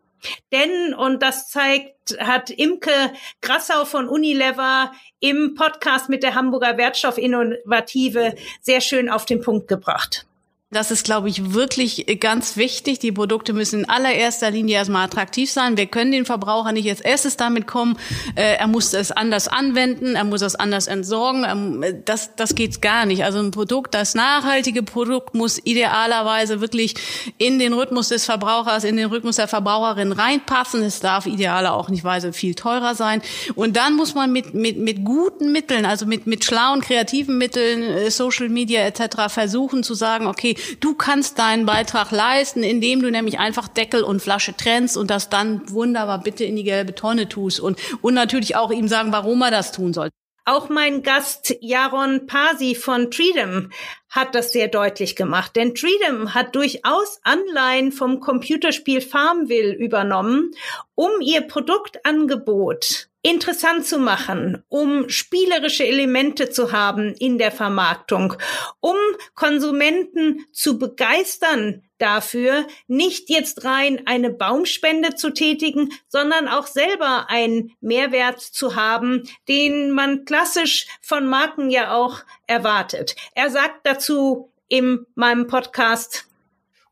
Denn, 0.50 0.94
und 0.94 1.23
das 1.23 1.50
zeigt, 1.50 2.18
hat 2.18 2.49
Imke 2.49 3.12
Grassau 3.42 3.85
von 3.85 4.08
Unilever 4.08 4.92
im 5.20 5.54
Podcast 5.54 6.08
mit 6.08 6.23
der 6.23 6.35
Hamburger 6.35 6.78
Wertstoffinnovative 6.78 8.35
sehr 8.62 8.80
schön 8.80 9.11
auf 9.11 9.26
den 9.26 9.42
Punkt 9.42 9.68
gebracht. 9.68 10.26
Das 10.73 10.90
ist, 10.90 11.04
glaube 11.04 11.28
ich, 11.28 11.54
wirklich 11.54 12.04
ganz 12.18 12.56
wichtig. 12.56 12.99
Die 12.99 13.12
Produkte 13.12 13.52
müssen 13.52 13.85
in 13.85 13.88
allererster 13.88 14.50
Linie 14.50 14.75
erstmal 14.75 15.04
attraktiv 15.04 15.49
sein. 15.49 15.76
Wir 15.76 15.87
können 15.87 16.11
den 16.11 16.25
Verbraucher 16.25 16.73
nicht 16.73 16.88
als 16.90 17.00
erstes 17.00 17.37
damit 17.37 17.68
kommen, 17.68 17.96
äh, 18.35 18.56
er 18.56 18.66
muss 18.66 18.92
es 18.92 19.12
anders 19.12 19.46
anwenden, 19.46 20.16
er 20.16 20.25
muss 20.25 20.42
es 20.42 20.56
anders 20.56 20.88
entsorgen. 20.88 21.46
Ähm, 21.49 22.02
das, 22.04 22.35
das 22.35 22.56
geht 22.56 22.82
gar 22.82 23.06
nicht. 23.06 23.23
Also 23.23 23.38
ein 23.38 23.52
Produkt, 23.52 23.94
das 23.94 24.16
nachhaltige 24.16 24.82
Produkt 24.82 25.37
muss 25.37 25.61
idealerweise 25.62 26.61
wirklich 26.61 26.96
in 27.38 27.61
den 27.61 27.73
Rhythmus 27.73 28.08
des 28.08 28.25
Verbrauchers, 28.25 28.82
in 28.82 28.96
den 28.96 29.06
Rhythmus 29.06 29.37
der 29.37 29.46
Verbraucherin 29.46 30.11
reinpassen. 30.11 30.82
Es 30.82 30.99
darf 30.99 31.26
idealer 31.26 31.75
auch 31.75 31.90
nicht 31.90 32.02
weise 32.02 32.32
viel 32.32 32.56
teurer 32.56 32.96
sein. 32.96 33.23
Und 33.54 33.76
dann 33.76 33.94
muss 33.94 34.16
man 34.16 34.32
mit, 34.32 34.52
mit, 34.54 34.78
mit 34.78 35.04
guten 35.04 35.52
Mitteln, 35.52 35.87
also 35.87 36.06
mit, 36.06 36.26
mit 36.26 36.44
schlauen, 36.44 36.80
kreativen 36.80 37.38
Mitteln, 37.38 37.85
äh, 37.85 38.11
Social 38.11 38.49
Media 38.49 38.80
etc. 38.80 39.32
versuchen 39.32 39.85
zu 39.85 39.94
sagen, 39.94 40.26
okay, 40.26 40.55
du 40.80 40.94
kannst 40.94 41.38
deinen 41.38 41.66
Beitrag 41.66 42.10
leisten, 42.10 42.62
indem 42.62 43.02
du 43.02 43.10
nämlich 43.10 43.38
einfach 43.38 43.68
Deckel 43.68 44.02
und 44.02 44.20
Flasche 44.20 44.56
trennst 44.56 44.96
und 44.96 45.10
das 45.10 45.28
dann 45.28 45.62
wunderbar 45.70 46.20
bitte 46.20 46.44
in 46.44 46.56
die 46.56 46.64
gelbe 46.64 46.94
Tonne 46.94 47.28
tust 47.28 47.60
und, 47.60 47.78
und 48.02 48.14
natürlich 48.14 48.56
auch 48.56 48.70
ihm 48.70 48.88
sagen, 48.88 49.12
warum 49.12 49.42
er 49.42 49.50
das 49.50 49.72
tun 49.72 49.92
soll. 49.92 50.10
Auch 50.48 50.68
mein 50.68 51.02
Gast 51.02 51.56
Jaron 51.60 52.28
Pasi 52.28 52.76
von 52.76 53.10
Treedom 53.10 53.70
hat 54.08 54.36
das 54.36 54.52
sehr 54.52 54.68
deutlich 54.68 55.16
gemacht, 55.16 55.56
denn 55.56 55.75
Treedom 55.75 56.34
hat 56.34 56.54
durchaus 56.54 57.18
Anleihen 57.25 57.90
vom 57.90 58.20
Computerspiel 58.20 59.00
Farmville 59.00 59.75
übernommen, 59.75 60.52
um 60.94 61.10
ihr 61.20 61.40
Produktangebot 61.40 63.08
interessant 63.26 63.85
zu 63.85 63.99
machen, 63.99 64.62
um 64.68 65.09
spielerische 65.09 65.85
Elemente 65.85 66.49
zu 66.49 66.71
haben 66.71 67.12
in 67.18 67.38
der 67.38 67.50
Vermarktung, 67.50 68.35
um 68.78 68.95
Konsumenten 69.35 70.47
zu 70.52 70.78
begeistern 70.78 71.83
dafür, 71.99 72.68
nicht 72.87 73.28
jetzt 73.28 73.64
rein 73.64 74.02
eine 74.06 74.30
Baumspende 74.30 75.16
zu 75.16 75.30
tätigen, 75.30 75.92
sondern 76.06 76.47
auch 76.47 76.68
selber 76.68 77.28
einen 77.28 77.73
Mehrwert 77.80 78.40
zu 78.40 78.76
haben, 78.76 79.25
den 79.49 79.90
man 79.90 80.25
klassisch 80.25 80.87
von 81.02 81.26
Marken 81.26 81.68
ja 81.68 81.95
auch 81.95 82.21
erwartet. 82.47 83.16
Er 83.35 83.50
sagt 83.50 83.80
dazu 83.85 84.52
in 84.68 85.04
meinem 85.16 85.49
Podcast, 85.49 86.28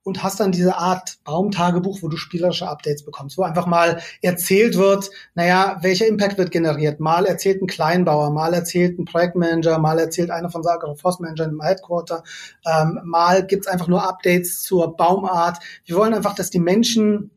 und 0.04 0.22
hast 0.22 0.38
dann 0.38 0.52
diese 0.52 0.76
Art 0.76 1.18
Baumtagebuch, 1.24 2.02
wo 2.02 2.08
du 2.08 2.16
spielerische 2.16 2.68
Updates 2.68 3.04
bekommst, 3.04 3.36
wo 3.38 3.42
einfach 3.42 3.66
mal 3.66 4.00
erzählt 4.22 4.76
wird, 4.76 5.10
naja, 5.34 5.78
welcher 5.80 6.06
Impact 6.06 6.38
wird 6.38 6.50
generiert. 6.50 7.00
Mal 7.00 7.24
erzählt 7.24 7.62
ein 7.62 7.66
Kleinbauer, 7.66 8.30
mal 8.30 8.52
erzählt 8.54 8.98
ein 8.98 9.06
Projektmanager, 9.06 9.78
mal 9.78 9.98
erzählt 9.98 10.30
einer 10.30 10.50
von 10.50 10.62
Sager 10.62 10.94
Forstmanager 10.94 11.46
im 11.46 11.62
Headquarter, 11.62 12.22
ähm, 12.66 13.00
mal 13.04 13.46
gibt's 13.46 13.66
einfach 13.66 13.88
nur 13.88 14.06
Updates 14.06 14.62
zur 14.62 14.96
Baumart. 14.96 15.58
Wir 15.86 15.96
wollen 15.96 16.14
einfach, 16.14 16.34
dass 16.34 16.50
die 16.50 16.60
Menschen 16.60 17.30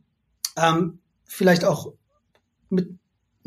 ähm, 0.58 1.00
vielleicht 1.26 1.64
auch 1.64 1.94
mit 2.70 2.90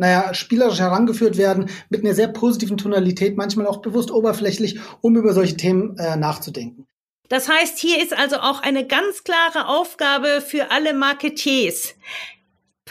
naja, 0.01 0.33
spielerisch 0.33 0.81
herangeführt 0.81 1.37
werden, 1.37 1.69
mit 1.91 2.03
einer 2.03 2.15
sehr 2.15 2.29
positiven 2.29 2.79
Tonalität, 2.79 3.37
manchmal 3.37 3.67
auch 3.67 3.83
bewusst 3.83 4.11
oberflächlich, 4.11 4.81
um 5.03 5.15
über 5.15 5.35
solche 5.35 5.59
Themen 5.59 5.99
äh, 5.99 6.17
nachzudenken. 6.17 6.87
Das 7.31 7.49
heißt, 7.49 7.79
hier 7.79 8.03
ist 8.03 8.13
also 8.13 8.39
auch 8.41 8.61
eine 8.61 8.85
ganz 8.85 9.23
klare 9.23 9.69
Aufgabe 9.69 10.43
für 10.43 10.73
alle 10.73 10.93
Marketiers. 10.93 11.95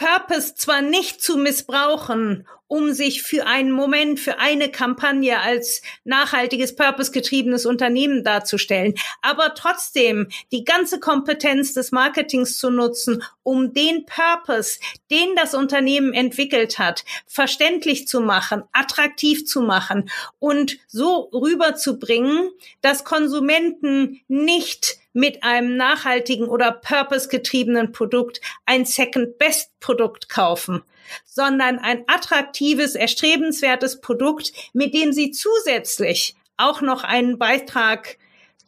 Purpose 0.00 0.54
zwar 0.54 0.80
nicht 0.80 1.20
zu 1.20 1.36
missbrauchen, 1.36 2.46
um 2.68 2.94
sich 2.94 3.22
für 3.22 3.46
einen 3.46 3.70
Moment, 3.70 4.18
für 4.18 4.38
eine 4.38 4.70
Kampagne 4.70 5.38
als 5.40 5.82
nachhaltiges, 6.04 6.74
purpose-getriebenes 6.74 7.66
Unternehmen 7.66 8.24
darzustellen, 8.24 8.94
aber 9.20 9.54
trotzdem 9.54 10.28
die 10.52 10.64
ganze 10.64 11.00
Kompetenz 11.00 11.74
des 11.74 11.92
Marketings 11.92 12.56
zu 12.56 12.70
nutzen, 12.70 13.22
um 13.42 13.74
den 13.74 14.06
Purpose, 14.06 14.80
den 15.10 15.36
das 15.36 15.52
Unternehmen 15.52 16.14
entwickelt 16.14 16.78
hat, 16.78 17.04
verständlich 17.26 18.08
zu 18.08 18.22
machen, 18.22 18.62
attraktiv 18.72 19.44
zu 19.44 19.60
machen 19.60 20.08
und 20.38 20.78
so 20.86 21.28
rüberzubringen, 21.34 22.48
dass 22.80 23.04
Konsumenten 23.04 24.22
nicht 24.28 24.99
mit 25.12 25.42
einem 25.42 25.76
nachhaltigen 25.76 26.48
oder 26.48 26.72
purpose-getriebenen 26.72 27.92
Produkt 27.92 28.40
ein 28.66 28.84
Second-Best-Produkt 28.84 30.28
kaufen, 30.28 30.82
sondern 31.24 31.78
ein 31.78 32.04
attraktives, 32.06 32.94
erstrebenswertes 32.94 34.00
Produkt, 34.00 34.52
mit 34.72 34.94
dem 34.94 35.12
sie 35.12 35.30
zusätzlich 35.30 36.36
auch 36.56 36.80
noch 36.80 37.04
einen 37.04 37.38
Beitrag 37.38 38.18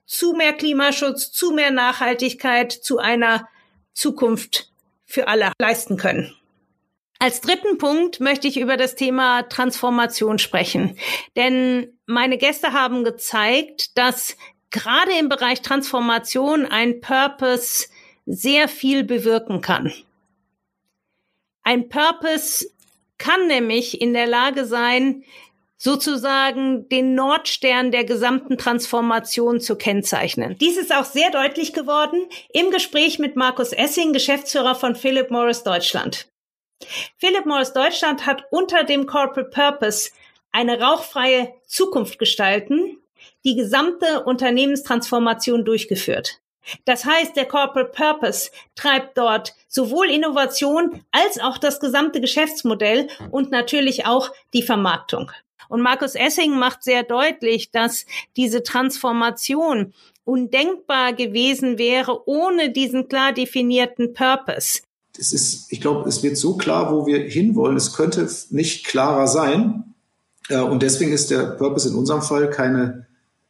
zu 0.06 0.32
mehr 0.32 0.52
Klimaschutz, 0.52 1.30
zu 1.30 1.52
mehr 1.52 1.70
Nachhaltigkeit, 1.70 2.72
zu 2.72 2.98
einer 2.98 3.48
Zukunft 3.94 4.70
für 5.04 5.28
alle 5.28 5.52
leisten 5.60 5.96
können. 5.96 6.34
Als 7.18 7.40
dritten 7.40 7.78
Punkt 7.78 8.18
möchte 8.18 8.48
ich 8.48 8.58
über 8.58 8.76
das 8.76 8.96
Thema 8.96 9.42
Transformation 9.44 10.40
sprechen. 10.40 10.98
Denn 11.36 11.96
meine 12.04 12.36
Gäste 12.36 12.72
haben 12.72 13.04
gezeigt, 13.04 13.96
dass 13.96 14.36
gerade 14.72 15.12
im 15.18 15.28
Bereich 15.28 15.62
Transformation 15.62 16.66
ein 16.66 17.00
Purpose 17.00 17.86
sehr 18.26 18.68
viel 18.68 19.04
bewirken 19.04 19.60
kann. 19.60 19.92
Ein 21.62 21.88
Purpose 21.88 22.66
kann 23.18 23.46
nämlich 23.46 24.00
in 24.00 24.14
der 24.14 24.26
Lage 24.26 24.64
sein, 24.64 25.24
sozusagen 25.76 26.88
den 26.88 27.14
Nordstern 27.14 27.90
der 27.90 28.04
gesamten 28.04 28.56
Transformation 28.56 29.60
zu 29.60 29.76
kennzeichnen. 29.76 30.56
Dies 30.60 30.76
ist 30.76 30.94
auch 30.94 31.04
sehr 31.04 31.30
deutlich 31.30 31.72
geworden 31.72 32.28
im 32.52 32.70
Gespräch 32.70 33.18
mit 33.18 33.36
Markus 33.36 33.72
Essing, 33.72 34.12
Geschäftsführer 34.12 34.74
von 34.74 34.94
Philip 34.94 35.30
Morris 35.30 35.64
Deutschland. 35.64 36.28
Philip 37.18 37.46
Morris 37.46 37.72
Deutschland 37.72 38.26
hat 38.26 38.44
unter 38.50 38.84
dem 38.84 39.06
Corporate 39.06 39.50
Purpose 39.50 40.10
eine 40.52 40.80
rauchfreie 40.80 41.52
Zukunft 41.66 42.18
gestalten 42.18 43.01
die 43.44 43.56
gesamte 43.56 44.24
Unternehmenstransformation 44.24 45.64
durchgeführt. 45.64 46.40
Das 46.84 47.04
heißt, 47.04 47.36
der 47.36 47.46
Corporate 47.46 47.90
Purpose 47.90 48.50
treibt 48.74 49.18
dort 49.18 49.54
sowohl 49.68 50.10
Innovation 50.10 51.02
als 51.10 51.40
auch 51.40 51.58
das 51.58 51.80
gesamte 51.80 52.20
Geschäftsmodell 52.20 53.08
und 53.30 53.50
natürlich 53.50 54.06
auch 54.06 54.30
die 54.52 54.62
Vermarktung. 54.62 55.30
Und 55.68 55.80
Markus 55.80 56.14
Essing 56.14 56.56
macht 56.58 56.84
sehr 56.84 57.02
deutlich, 57.02 57.70
dass 57.70 58.06
diese 58.36 58.62
Transformation 58.62 59.94
undenkbar 60.24 61.14
gewesen 61.14 61.78
wäre 61.78 62.28
ohne 62.28 62.70
diesen 62.70 63.08
klar 63.08 63.32
definierten 63.32 64.14
Purpose. 64.14 64.82
Es 65.18 65.32
ist, 65.32 65.72
ich 65.72 65.80
glaube, 65.80 66.08
es 66.08 66.22
wird 66.22 66.36
so 66.36 66.56
klar, 66.56 66.92
wo 66.92 67.06
wir 67.06 67.18
hinwollen. 67.18 67.76
Es 67.76 67.94
könnte 67.94 68.28
nicht 68.50 68.86
klarer 68.86 69.26
sein. 69.26 69.94
Äh, 70.48 70.60
und 70.60 70.82
deswegen 70.82 71.12
ist 71.12 71.30
der 71.30 71.52
Purpose 71.52 71.88
in 71.88 71.94
unserem 71.94 72.22
Fall 72.22 72.50
keine 72.50 73.06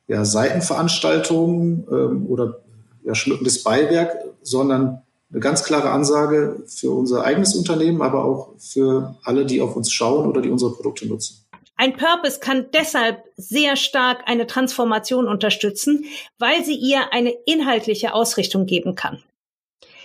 ja, 0.08 0.24
Seitenveranstaltungen 0.24 1.86
ähm, 1.90 2.26
oder 2.26 2.60
ja, 3.04 3.14
schmückendes 3.14 3.62
Beiwerk, 3.62 4.24
sondern 4.42 5.02
eine 5.30 5.40
ganz 5.40 5.64
klare 5.64 5.90
Ansage 5.90 6.62
für 6.66 6.90
unser 6.90 7.24
eigenes 7.24 7.54
Unternehmen, 7.54 8.02
aber 8.02 8.24
auch 8.24 8.50
für 8.58 9.16
alle, 9.24 9.46
die 9.46 9.60
auf 9.60 9.76
uns 9.76 9.90
schauen 9.90 10.28
oder 10.28 10.42
die 10.42 10.50
unsere 10.50 10.72
Produkte 10.72 11.06
nutzen. 11.06 11.38
Ein 11.76 11.96
Purpose 11.96 12.38
kann 12.38 12.66
deshalb 12.72 13.24
sehr 13.36 13.76
stark 13.76 14.22
eine 14.26 14.46
Transformation 14.46 15.26
unterstützen, 15.26 16.04
weil 16.38 16.64
sie 16.64 16.76
ihr 16.76 17.12
eine 17.12 17.34
inhaltliche 17.46 18.14
Ausrichtung 18.14 18.66
geben 18.66 18.94
kann. 18.94 19.22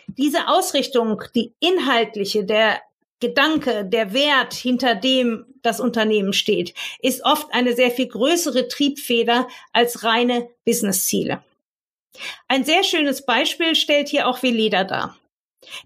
Diese 0.08 0.48
Ausrichtung, 0.48 1.22
die 1.36 1.54
inhaltliche, 1.60 2.46
der 2.46 2.80
Gedanke, 3.19 3.83
der 3.83 4.13
Wert, 4.13 4.53
hinter 4.53 4.93
dem 4.93 5.45
das 5.63 5.79
Unternehmen 5.79 6.33
steht, 6.33 6.74
ist 7.01 7.25
oft 7.25 7.47
eine 7.51 7.74
sehr 7.75 7.91
viel 7.91 8.07
größere 8.07 8.67
Triebfeder 8.67 9.47
als 9.74 10.03
reine 10.03 10.50
Businessziele. 10.65 11.43
Ein 12.47 12.63
sehr 12.63 12.83
schönes 12.83 13.25
Beispiel 13.25 13.75
stellt 13.75 14.09
hier 14.09 14.27
auch 14.27 14.43
Veleda 14.43 14.83
dar. 14.83 15.18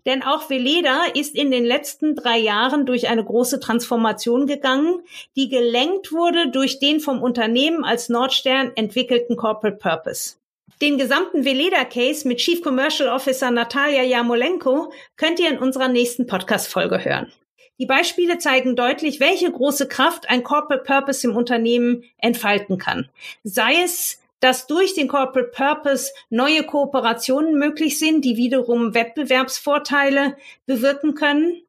Denn 0.05 0.21
auch 0.23 0.49
Veleda 0.49 1.05
ist 1.13 1.35
in 1.35 1.49
den 1.49 1.65
letzten 1.65 2.15
drei 2.15 2.37
Jahren 2.37 2.85
durch 2.85 3.07
eine 3.07 3.23
große 3.23 3.59
Transformation 3.59 4.45
gegangen, 4.45 5.03
die 5.35 5.49
gelenkt 5.49 6.11
wurde 6.11 6.51
durch 6.51 6.79
den 6.79 6.99
vom 6.99 7.21
Unternehmen 7.21 7.83
als 7.83 8.09
Nordstern 8.09 8.73
entwickelten 8.75 9.37
Corporate 9.37 9.77
Purpose. 9.77 10.35
Den 10.81 10.97
gesamten 10.97 11.45
Veleda-Case 11.45 12.27
mit 12.27 12.39
Chief 12.39 12.59
Commercial 12.59 13.07
Officer 13.07 13.51
Natalia 13.51 14.01
Jamolenko 14.01 14.91
könnt 15.15 15.39
ihr 15.39 15.47
in 15.49 15.59
unserer 15.59 15.87
nächsten 15.87 16.25
Podcast-Folge 16.25 17.05
hören. 17.05 17.31
Die 17.77 17.85
Beispiele 17.85 18.39
zeigen 18.39 18.75
deutlich, 18.75 19.19
welche 19.19 19.51
große 19.51 19.87
Kraft 19.87 20.27
ein 20.27 20.43
Corporate 20.43 20.83
Purpose 20.83 21.27
im 21.27 21.35
Unternehmen 21.35 22.03
entfalten 22.17 22.79
kann. 22.79 23.09
Sei 23.43 23.83
es, 23.83 24.23
dass 24.39 24.65
durch 24.65 24.95
den 24.95 25.07
Corporate 25.07 25.51
Purpose 25.51 26.11
neue 26.31 26.63
Kooperationen 26.63 27.59
möglich 27.59 27.99
sind, 27.99 28.25
die 28.25 28.35
wiederum 28.35 28.95
Wettbewerbsvorteile 28.95 30.35
bewirken 30.65 31.13
können, 31.13 31.61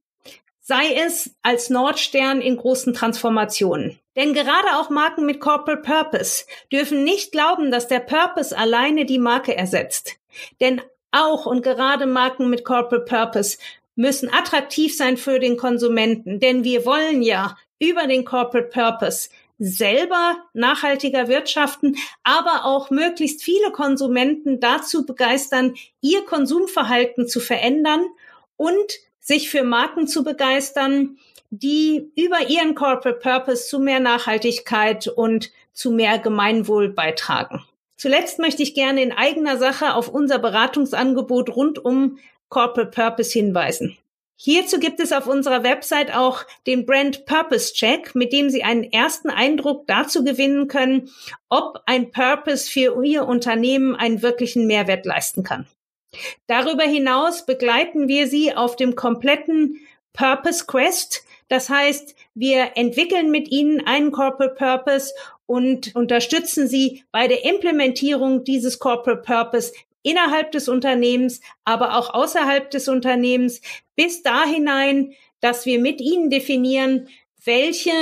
sei 0.60 0.94
es 0.94 1.34
als 1.42 1.68
Nordstern 1.68 2.40
in 2.40 2.56
großen 2.56 2.94
Transformationen. 2.94 3.98
Denn 4.16 4.34
gerade 4.34 4.76
auch 4.76 4.90
Marken 4.90 5.24
mit 5.24 5.40
Corporate 5.40 5.82
Purpose 5.82 6.44
dürfen 6.70 7.04
nicht 7.04 7.32
glauben, 7.32 7.70
dass 7.70 7.88
der 7.88 8.00
Purpose 8.00 8.56
alleine 8.56 9.06
die 9.06 9.18
Marke 9.18 9.56
ersetzt. 9.56 10.16
Denn 10.60 10.80
auch 11.10 11.46
und 11.46 11.62
gerade 11.62 12.06
Marken 12.06 12.50
mit 12.50 12.64
Corporate 12.64 13.04
Purpose 13.04 13.58
müssen 13.94 14.32
attraktiv 14.32 14.96
sein 14.96 15.16
für 15.16 15.38
den 15.38 15.56
Konsumenten. 15.56 16.40
Denn 16.40 16.64
wir 16.64 16.84
wollen 16.84 17.22
ja 17.22 17.56
über 17.78 18.06
den 18.06 18.24
Corporate 18.24 18.68
Purpose 18.68 19.28
selber 19.58 20.36
nachhaltiger 20.54 21.28
wirtschaften, 21.28 21.96
aber 22.24 22.64
auch 22.64 22.90
möglichst 22.90 23.42
viele 23.42 23.70
Konsumenten 23.70 24.60
dazu 24.60 25.06
begeistern, 25.06 25.74
ihr 26.00 26.24
Konsumverhalten 26.24 27.28
zu 27.28 27.38
verändern 27.38 28.04
und 28.56 28.98
sich 29.20 29.50
für 29.50 29.62
Marken 29.62 30.08
zu 30.08 30.24
begeistern, 30.24 31.18
die 31.54 32.10
über 32.16 32.48
ihren 32.48 32.74
Corporate 32.74 33.20
Purpose 33.20 33.68
zu 33.68 33.78
mehr 33.78 34.00
Nachhaltigkeit 34.00 35.06
und 35.06 35.52
zu 35.74 35.90
mehr 35.90 36.18
Gemeinwohl 36.18 36.88
beitragen. 36.88 37.62
Zuletzt 37.98 38.38
möchte 38.38 38.62
ich 38.62 38.74
gerne 38.74 39.02
in 39.02 39.12
eigener 39.12 39.58
Sache 39.58 39.94
auf 39.94 40.08
unser 40.08 40.38
Beratungsangebot 40.38 41.54
rund 41.54 41.78
um 41.84 42.18
Corporate 42.48 42.90
Purpose 42.90 43.32
hinweisen. 43.38 43.98
Hierzu 44.36 44.80
gibt 44.80 44.98
es 44.98 45.12
auf 45.12 45.26
unserer 45.26 45.62
Website 45.62 46.16
auch 46.16 46.44
den 46.66 46.86
Brand 46.86 47.26
Purpose 47.26 47.74
Check, 47.74 48.14
mit 48.14 48.32
dem 48.32 48.48
Sie 48.48 48.64
einen 48.64 48.84
ersten 48.84 49.28
Eindruck 49.28 49.86
dazu 49.86 50.24
gewinnen 50.24 50.68
können, 50.68 51.10
ob 51.50 51.82
ein 51.84 52.10
Purpose 52.12 52.68
für 52.68 53.04
Ihr 53.04 53.26
Unternehmen 53.26 53.94
einen 53.94 54.22
wirklichen 54.22 54.66
Mehrwert 54.66 55.04
leisten 55.04 55.44
kann. 55.44 55.66
Darüber 56.46 56.84
hinaus 56.84 57.44
begleiten 57.44 58.08
wir 58.08 58.26
Sie 58.26 58.54
auf 58.54 58.74
dem 58.76 58.96
kompletten 58.96 59.76
Purpose 60.12 60.64
Quest, 60.66 61.24
das 61.52 61.68
heißt, 61.68 62.16
wir 62.34 62.70
entwickeln 62.76 63.30
mit 63.30 63.50
Ihnen 63.50 63.86
einen 63.86 64.10
Corporate 64.10 64.54
Purpose 64.54 65.12
und 65.44 65.94
unterstützen 65.94 66.66
Sie 66.66 67.04
bei 67.12 67.28
der 67.28 67.44
Implementierung 67.44 68.42
dieses 68.42 68.78
Corporate 68.78 69.20
Purpose 69.20 69.74
innerhalb 70.02 70.50
des 70.52 70.70
Unternehmens, 70.70 71.42
aber 71.66 71.98
auch 71.98 72.14
außerhalb 72.14 72.70
des 72.70 72.88
Unternehmens, 72.88 73.60
bis 73.96 74.22
da 74.22 74.46
hinein, 74.46 75.12
dass 75.40 75.66
wir 75.66 75.78
mit 75.78 76.00
Ihnen 76.00 76.30
definieren, 76.30 77.08
welche 77.44 77.92